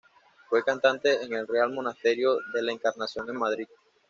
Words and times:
Fue 0.49 0.63
cantante 0.63 1.21
en 1.23 1.33
el 1.35 1.47
Real 1.47 1.69
Monasterio 1.71 2.35
de 2.55 2.63
la 2.63 2.71
Encarnación 2.71 3.29
en 3.29 3.35
Madrid. 3.37 3.67